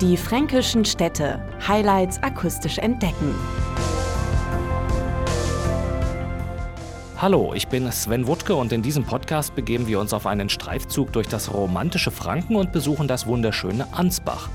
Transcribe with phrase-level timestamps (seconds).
[0.00, 1.44] Die fränkischen Städte.
[1.66, 3.34] Highlights akustisch entdecken.
[7.16, 11.12] Hallo, ich bin Sven Wuttke und in diesem Podcast begeben wir uns auf einen Streifzug
[11.12, 14.48] durch das romantische Franken und besuchen das wunderschöne Ansbach.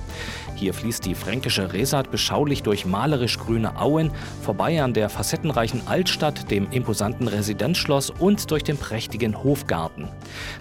[0.56, 4.12] Hier fließt die fränkische Resat beschaulich durch malerisch grüne Auen,
[4.42, 10.08] vorbei an der facettenreichen Altstadt, dem imposanten Residenzschloss und durch den prächtigen Hofgarten.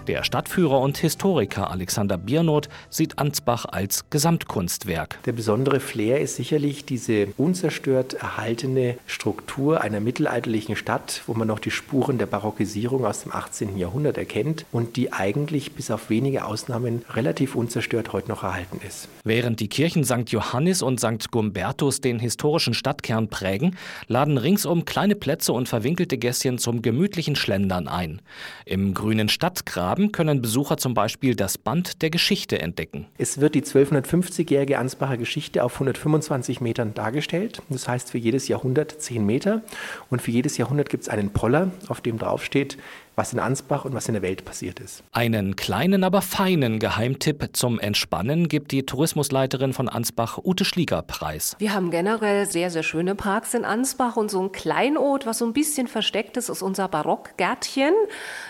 [0.07, 5.19] Der Stadtführer und Historiker Alexander Biernot sieht Ansbach als Gesamtkunstwerk.
[5.25, 11.59] Der besondere Flair ist sicherlich diese unzerstört erhaltene Struktur einer mittelalterlichen Stadt, wo man noch
[11.59, 13.77] die Spuren der Barockisierung aus dem 18.
[13.77, 19.07] Jahrhundert erkennt und die eigentlich bis auf wenige Ausnahmen relativ unzerstört heute noch erhalten ist.
[19.23, 20.29] Während die Kirche Kirchen St.
[20.29, 21.29] Johannis und St.
[21.29, 23.75] Gumbertus den historischen Stadtkern prägen,
[24.07, 28.21] laden ringsum kleine Plätze und verwinkelte Gässchen zum gemütlichen Schlendern ein.
[28.65, 33.07] Im grünen Stadtgraben können Besucher zum Beispiel das Band der Geschichte entdecken.
[33.17, 37.61] Es wird die 1250-jährige Ansbacher Geschichte auf 125 Metern dargestellt.
[37.67, 39.63] Das heißt für jedes Jahrhundert 10 Meter.
[40.09, 42.77] Und für jedes Jahrhundert gibt es einen Poller, auf dem draufsteht,
[43.15, 45.03] was in Ansbach und was in der Welt passiert ist.
[45.11, 51.55] Einen kleinen, aber feinen Geheimtipp zum Entspannen gibt die Tourismusleiterin von Ansbach, Ute Schlieger, preis.
[51.59, 55.45] Wir haben generell sehr, sehr schöne Parks in Ansbach und so ein Kleinod, was so
[55.45, 57.93] ein bisschen versteckt ist, ist unser Barockgärtchen.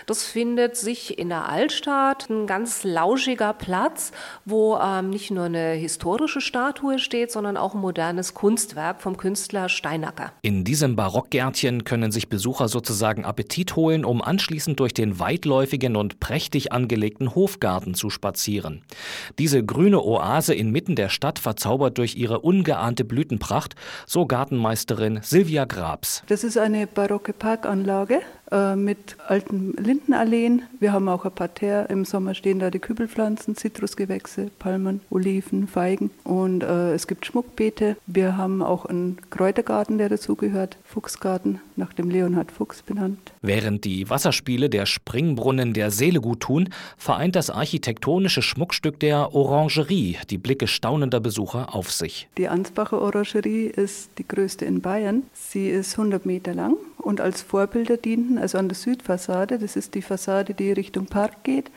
[0.06, 4.12] Das findet sich in der Altstadt, ein ganz lauschiger Platz,
[4.44, 9.68] wo ähm, nicht nur eine historische Statue steht, sondern auch ein modernes Kunstwerk vom Künstler
[9.68, 10.32] Steinacker.
[10.42, 15.96] In diesem Barockgärtchen können sich Besucher sozusagen Appetit holen, um anschließend anschließend durch den weitläufigen
[15.96, 18.82] und prächtig angelegten Hofgarten zu spazieren.
[19.40, 23.74] Diese grüne Oase inmitten der Stadt verzaubert durch ihre ungeahnte Blütenpracht,
[24.06, 26.22] so Gartenmeisterin Silvia Grabs.
[26.28, 28.20] Das ist eine barocke Parkanlage
[28.76, 30.62] mit alten Lindenalleen.
[30.78, 31.86] Wir haben auch ein Parterre.
[31.90, 37.96] Im Sommer stehen da die Kübelpflanzen, Zitrusgewächse, Palmen, Oliven, Feigen und äh, es gibt Schmuckbeete.
[38.06, 43.32] Wir haben auch einen Kräutergarten, der dazugehört, Fuchsgarten, nach dem Leonhard Fuchs benannt.
[43.42, 50.18] Während die Wasserspiele der Springbrunnen der Seele gut tun, vereint das architektonische Schmuckstück der Orangerie
[50.30, 52.28] die Blicke staunender Besucher auf sich.
[52.38, 55.24] Die Ansbacher Orangerie ist die größte in Bayern.
[55.32, 59.94] Sie ist 100 Meter lang und als Vorbilder dienten, also an der Südfassade, das ist
[59.94, 61.70] die Fassade, die Richtung Park geht,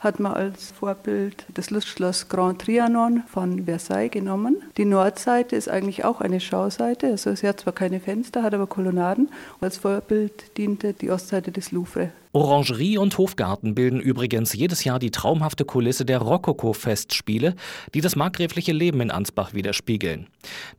[0.00, 4.62] hat man als Vorbild das Lustschloss Grand Trianon von Versailles genommen.
[4.78, 8.66] Die Nordseite ist eigentlich auch eine Schauseite, also sie hat zwar keine Fenster, hat aber
[8.66, 9.26] Kolonnaden.
[9.26, 12.10] Und als Vorbild diente die Ostseite des Louvre.
[12.32, 17.56] Orangerie und Hofgarten bilden übrigens jedes Jahr die traumhafte Kulisse der Rokoko-Festspiele,
[17.92, 20.28] die das markgräfliche Leben in Ansbach widerspiegeln.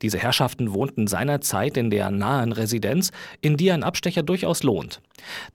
[0.01, 5.01] Diese Herrschaften wohnten seinerzeit in der nahen Residenz, in die ein Abstecher durchaus lohnt.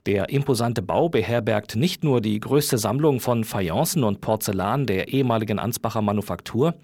[0.05, 5.57] Der imposante Bau beherbergt nicht nur die größte Sammlung von Fayencen und Porzellan der ehemaligen
[5.57, 6.75] Ansbacher Manufaktur,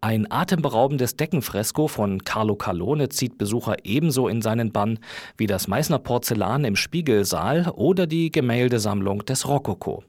[0.00, 4.98] ein atemberaubendes Deckenfresko von Carlo Calone zieht Besucher ebenso in seinen Bann
[5.36, 10.04] wie das Meißner Porzellan im Spiegelsaal oder die Gemälde Gemäldesammlung des Rokoko.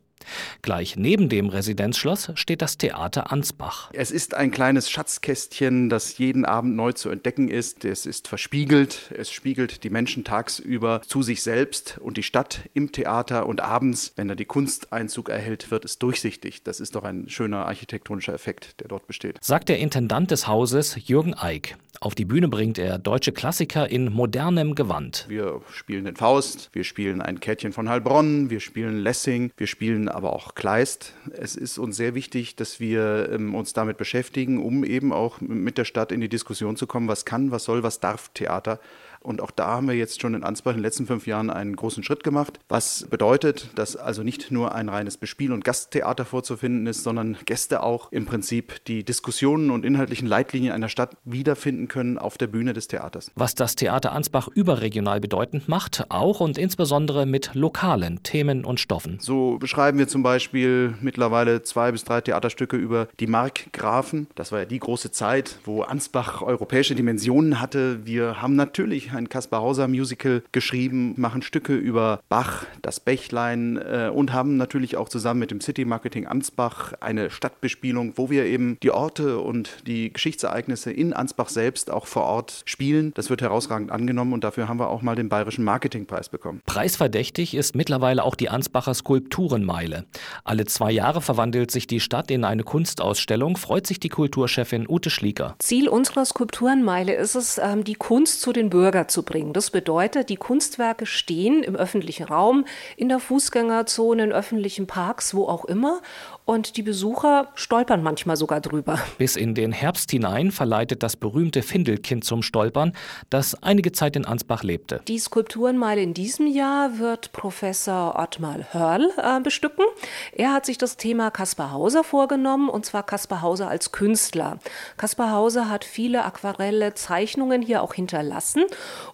[0.62, 3.90] Gleich neben dem Residenzschloss steht das Theater Ansbach.
[3.94, 7.86] Es ist ein kleines Schatzkästchen, das jeden Abend neu zu entdecken ist.
[7.86, 9.12] Es ist verspiegelt.
[9.18, 13.46] Es spiegelt die Menschen tagsüber zu sich selbst und die Stadt im Theater.
[13.48, 16.64] Und abends, wenn da die Kunst Einzug erhält, wird es durchsichtig.
[16.64, 19.38] Das ist doch ein schöner architektonischer Effekt, der dort besteht.
[19.42, 21.76] Sagt der Intendant des Hauses, Jürgen Eick.
[22.00, 25.26] Auf die Bühne bringt er deutsche Klassiker in modernem Gewand.
[25.30, 30.10] Wir spielen den Faust, wir spielen ein Kettchen von Heilbronn, wir spielen Lessing, wir spielen
[30.14, 31.14] aber auch Kleist.
[31.32, 35.78] Es ist uns sehr wichtig, dass wir ähm, uns damit beschäftigen, um eben auch mit
[35.78, 38.80] der Stadt in die Diskussion zu kommen, was kann, was soll, was darf Theater.
[39.24, 41.76] Und auch da haben wir jetzt schon in Ansbach in den letzten fünf Jahren einen
[41.76, 46.88] großen Schritt gemacht, was bedeutet, dass also nicht nur ein reines Bespiel- und Gasttheater vorzufinden
[46.88, 52.18] ist, sondern Gäste auch im Prinzip die Diskussionen und inhaltlichen Leitlinien einer Stadt wiederfinden können
[52.18, 53.32] auf der Bühne des Theaters.
[53.36, 59.18] Was das Theater Ansbach überregional bedeutend macht, auch und insbesondere mit lokalen Themen und Stoffen.
[59.20, 64.28] So beschreiben wir zum Beispiel mittlerweile zwei bis drei Theaterstücke über die Markgrafen.
[64.36, 68.06] Das war ja die große Zeit, wo Ansbach europäische Dimensionen hatte.
[68.06, 74.10] Wir haben natürlich ein Kaspar Hauser Musical geschrieben, machen Stücke über Bach, das Bächlein äh,
[74.14, 78.78] und haben natürlich auch zusammen mit dem City Marketing Ansbach eine Stadtbespielung, wo wir eben
[78.82, 83.14] die Orte und die Geschichtsereignisse in Ansbach selbst auch vor Ort spielen.
[83.14, 86.62] Das wird herausragend angenommen und dafür haben wir auch mal den Bayerischen Marketingpreis bekommen.
[86.66, 90.06] Preisverdächtig ist mittlerweile auch die Ansbacher Skulpturenmeile.
[90.44, 95.10] Alle zwei Jahre verwandelt sich die Stadt in eine Kunstausstellung, freut sich die Kulturchefin Ute
[95.10, 95.56] Schlieker.
[95.60, 99.54] Ziel unserer Skulpturenmeile ist es, ähm, die Kunst zu den Bürgern bringen.
[99.54, 102.66] Das bedeutet, die Kunstwerke stehen im öffentlichen Raum,
[102.98, 106.02] in der Fußgängerzone, in öffentlichen Parks, wo auch immer.
[106.46, 109.00] Und die Besucher stolpern manchmal sogar drüber.
[109.18, 112.94] Bis in den Herbst hinein verleitet das berühmte Findelkind zum Stolpern,
[113.30, 115.02] das einige Zeit in Ansbach lebte.
[115.08, 119.86] Die Skulpturenmeile in diesem Jahr wird Professor Ottmar Hörl äh, bestücken.
[120.34, 124.60] Er hat sich das Thema Kaspar Hauser vorgenommen, und zwar Kaspar Hauser als Künstler.
[124.98, 128.64] Kaspar Hauser hat viele Aquarelle, Zeichnungen hier auch hinterlassen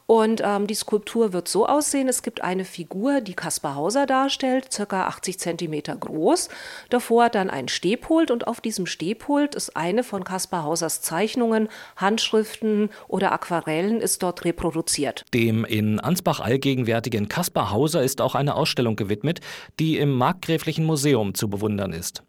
[0.09, 4.73] und ähm, die Skulptur wird so aussehen, es gibt eine Figur, die Kaspar Hauser darstellt,
[4.73, 6.49] circa 80 Zentimeter groß.
[6.89, 12.89] Davor dann ein Stehpult und auf diesem Stehpult ist eine von Kaspar Hausers Zeichnungen, Handschriften
[13.07, 15.25] oder Aquarellen ist dort reproduziert.
[15.31, 19.41] Dem in Ansbach allgegenwärtigen Kaspar Hauser ist auch eine Ausstellung gewidmet,
[19.79, 22.23] die im Markgräflichen Museum zu bewundern ist.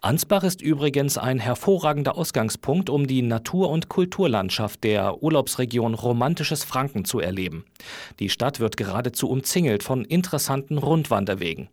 [0.00, 7.04] Ansbach ist übrigens ein hervorragender Ausgangspunkt, um die Natur- und Kulturlandschaft der Urlaubsregion Romantisches Franken
[7.04, 7.64] zu erleben.
[8.20, 11.68] Die Stadt wird geradezu umzingelt von interessanten Rundwanderwegen.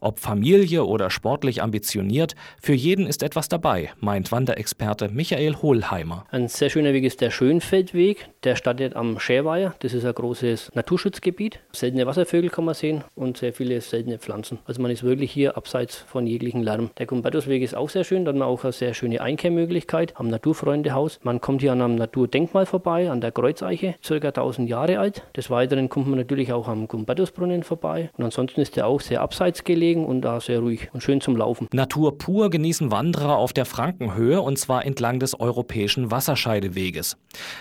[0.00, 6.26] Ob Familie oder sportlich ambitioniert, für jeden ist etwas dabei, meint Wanderexperte Michael Hohlheimer.
[6.30, 9.74] Ein sehr schöner Weg ist der Schönfeldweg, der startet am Schärweiher.
[9.80, 11.60] Das ist ein großes Naturschutzgebiet.
[11.72, 14.58] Seltene Wasservögel kann man sehen und sehr viele seltene Pflanzen.
[14.64, 16.90] Also man ist wirklich hier abseits von jeglichen Lärm.
[16.98, 20.26] Der Gumbertusweg ist auch sehr schön, da hat man auch eine sehr schöne Einkehrmöglichkeit am
[20.26, 21.20] Naturfreundehaus.
[21.22, 25.22] Man kommt hier an einem Naturdenkmal vorbei, an der Kreuzeiche, circa 1000 Jahre alt.
[25.36, 28.10] Des Weiteren kommt man natürlich auch am Gumbertusbrunnen vorbei.
[28.16, 31.36] Und ansonsten ist der auch sehr abseits gelegen und da sehr ruhig und schön zum
[31.36, 31.68] Laufen.
[31.72, 37.16] Natur pur genießen Wanderer auf der Frankenhöhe und zwar entlang des europäischen Wasserscheideweges.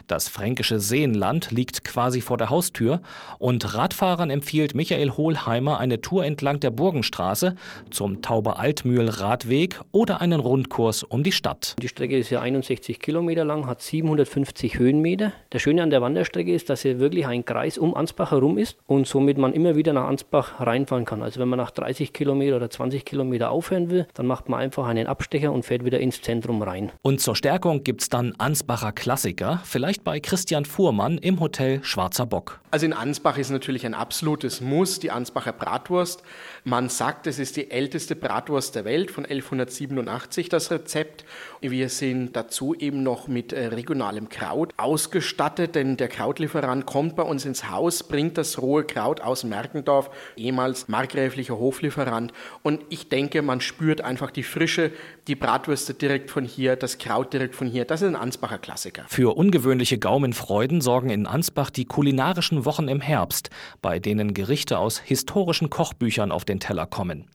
[0.07, 3.01] Das fränkische Seenland liegt quasi vor der Haustür
[3.38, 7.54] und Radfahrern empfiehlt Michael Hohlheimer eine Tour entlang der Burgenstraße
[7.92, 9.10] zum Tauber Altmühl
[9.59, 11.75] Radweg oder einen Rundkurs um die Stadt.
[11.81, 15.33] Die Strecke ist ja 61 Kilometer lang, hat 750 Höhenmeter.
[15.51, 18.77] Der Schöne an der Wanderstrecke ist, dass sie wirklich ein Kreis um Ansbach herum ist
[18.88, 21.21] und somit man immer wieder nach Ansbach reinfahren kann.
[21.21, 24.88] Also wenn man nach 30 Kilometer oder 20 Kilometer aufhören will, dann macht man einfach
[24.88, 26.91] einen Abstecher und fährt wieder ins Zentrum rein.
[27.01, 32.25] Und zur Stärkung gibt es dann Ansbacher Klassiker, vielleicht bei Christian Fuhrmann im Hotel Schwarzer
[32.25, 32.61] Bock.
[32.71, 36.23] Also in Ansbach ist natürlich ein absolutes Muss die Ansbacher Bratwurst.
[36.63, 41.25] Man sagt, es ist die älteste Bratwurst der Welt von 1187 das Rezept.
[41.62, 47.24] Wir sind dazu eben noch mit äh, regionalem Kraut ausgestattet, denn der Krautlieferant kommt bei
[47.24, 52.34] uns ins Haus, bringt das rohe Kraut aus Merkendorf, ehemals markgräflicher Hoflieferant.
[52.63, 54.92] Und ich denke, man spürt einfach die Frische,
[55.30, 57.86] die Bratwürste direkt von hier, das Kraut direkt von hier.
[57.86, 59.06] Das ist ein Ansbacher Klassiker.
[59.08, 65.00] Für ungewöhnliche Gaumenfreuden sorgen in Ansbach die kulinarischen Wochen im Herbst, bei denen Gerichte aus
[65.00, 67.26] historischen Kochbüchern auf den Teller kommen.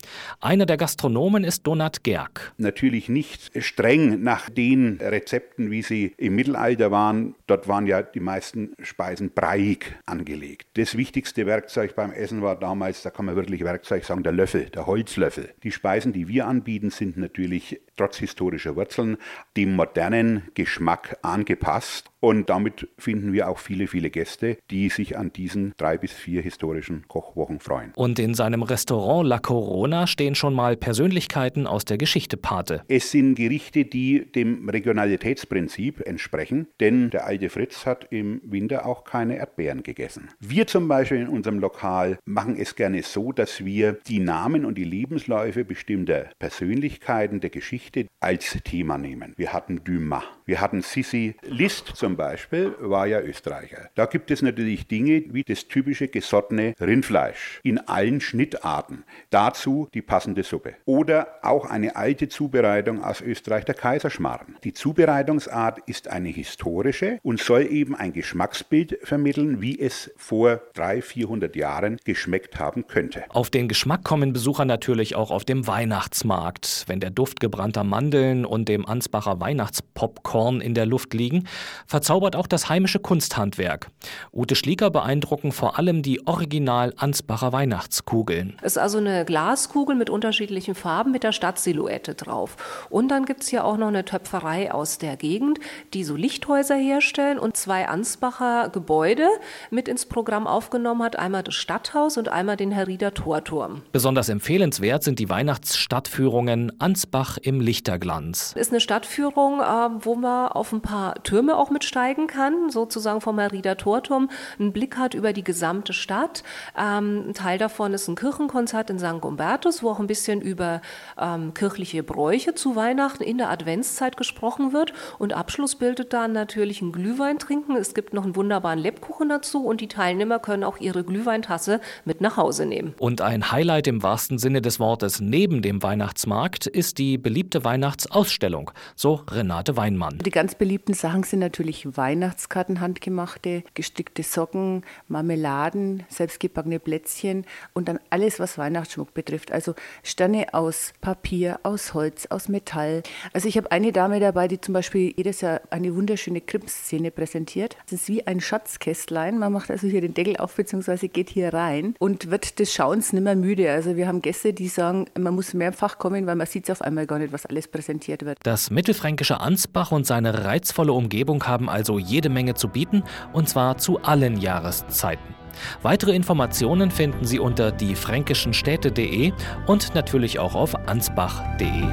[0.41, 2.53] Einer der Gastronomen ist Donat Gerg.
[2.59, 7.37] Natürlich nicht streng nach den Rezepten, wie sie im Mittelalter waren.
[7.47, 10.67] Dort waren ja die meisten Speisen breiig angelegt.
[10.75, 14.65] Das wichtigste Werkzeug beim Essen war damals, da kann man wirklich Werkzeug sagen, der Löffel,
[14.71, 15.51] der Holzlöffel.
[15.63, 19.17] Die Speisen, die wir anbieten, sind natürlich trotz historischer Wurzeln
[19.57, 22.11] dem modernen Geschmack angepasst.
[22.25, 26.41] Und damit finden wir auch viele, viele Gäste, die sich an diesen drei bis vier
[26.41, 27.93] historischen Kochwochen freuen.
[27.97, 32.83] Und in seinem Restaurant La Corona stehen schon mal Persönlichkeiten aus der Geschichte Pate.
[32.89, 39.05] Es sind Gerichte, die dem Regionalitätsprinzip entsprechen, denn der alte Fritz hat im Winter auch
[39.05, 40.31] keine Erdbeeren gegessen.
[40.41, 44.79] Wir zum Beispiel in unserem Lokal machen es gerne so, dass wir die Namen und
[44.79, 49.35] die Lebensläufe bestimmter Persönlichkeiten der Geschichte als Thema nehmen.
[49.37, 53.89] Wir hatten Dumas, wir hatten Sissi List zum Beispiel war ja Österreicher.
[53.95, 59.05] Da gibt es natürlich Dinge wie das typische gesottene Rindfleisch in allen Schnittarten.
[59.31, 60.75] Dazu die passende Suppe.
[60.85, 64.57] Oder auch eine alte Zubereitung aus Österreich, der Kaiserschmarrn.
[64.65, 71.05] Die Zubereitungsart ist eine historische und soll eben ein Geschmacksbild vermitteln, wie es vor 300,
[71.05, 73.25] 400 Jahren geschmeckt haben könnte.
[73.31, 76.85] Auf den Geschmack kommen Besucher natürlich auch auf dem Weihnachtsmarkt.
[76.87, 81.47] Wenn der Duft gebrannter Mandeln und dem Ansbacher Weihnachtspopcorn in der Luft liegen,
[81.87, 83.91] verzaubert auch das heimische Kunsthandwerk.
[84.33, 88.57] Ute Schlieker beeindrucken vor allem die Original Ansbacher Weihnachtskugeln.
[88.63, 92.57] Es ist also eine Glaskugel mit unterschiedlichen Farben mit der Stadtsilhouette drauf.
[92.91, 95.61] Und dann gibt es hier auch noch eine Töpferei aus der Gegend,
[95.93, 99.29] die so Lichthäuser herstellen und zwei Ansbacher Gebäude
[99.71, 101.17] mit ins Programm aufgenommen hat.
[101.17, 103.83] Einmal das Stadthaus und einmal den Herrieder Torturm.
[103.93, 108.55] Besonders empfehlenswert sind die Weihnachtsstadtführungen Ansbach im Lichterglanz.
[108.57, 109.65] Ist eine Stadtführung, äh,
[110.01, 114.97] wo man auf ein paar Türme auch mitsteigen kann, sozusagen vom Merida Torturm, einen Blick
[114.97, 116.43] hat über die gesamte Stadt.
[116.77, 119.23] Ähm, ein Teil davon ist ein Kirchenkonzert in St.
[119.23, 120.83] Umbertus, wo auch ein bisschen über
[121.21, 124.93] ähm, kirchliche Bräuche zu Weihnachten in der Adventszeit gesprochen wird.
[125.19, 127.77] Und Abschluss bildet dann natürlich ein Glühwein trinken.
[127.77, 132.21] Es gibt noch einen wunderbaren Lebkuchen dazu und die Teilnehmer können auch ihre Glühweintasse mit
[132.21, 132.95] nach Hause nehmen.
[132.99, 138.71] Und ein Highlight im wahrsten Sinne des Wortes neben dem Weihnachtsmarkt ist die beliebte Weihnachtsausstellung,
[138.97, 140.14] so Renate Weinmann.
[140.23, 147.99] Die ganz beliebten Sachen sind natürlich Weihnachtskarten, handgemachte, gestickte Socken, Marmeladen, selbstgebackene Plätzchen und dann
[148.11, 149.53] alles, was Weihnachtsschmuck betrifft.
[149.53, 153.03] Also Sterne aus Papier, aus Holz, aus Metall.
[153.33, 157.77] Also ich habe eine Dame dabei, die zum Beispiel jedes Jahr eine wunderschöne Krimszene präsentiert.
[157.85, 159.39] Das ist wie ein Schatzkästlein.
[159.39, 161.09] Man macht also hier den Deckel auf bzw.
[161.09, 163.71] geht hier rein und wird des Schauens nimmer müde.
[163.71, 166.83] Also wir haben Gäste, die sagen, man muss mehrfach kommen, weil man sieht es auf
[166.83, 168.39] einmal gar nicht, was alles präsentiert wird.
[168.43, 173.79] Das mittelfränkische Ansbach und seine reizvolle Umgebung haben also jede Menge zu bieten und zwar
[173.79, 175.35] zu allen Jahreszeiten.
[175.81, 179.33] Weitere Informationen finden Sie unter diefränkischenstädte.de
[179.67, 181.85] und natürlich auch auf ansbach.de.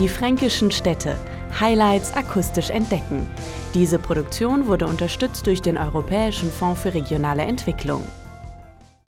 [0.00, 1.14] Die fränkischen Städte.
[1.60, 3.28] Highlights akustisch entdecken.
[3.72, 8.02] Diese Produktion wurde unterstützt durch den Europäischen Fonds für regionale Entwicklung.